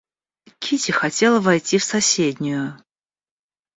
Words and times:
Кити 0.59 0.91
хотела 0.91 1.39
войти 1.39 1.77
в 1.77 1.83
соседнюю. 1.83 2.75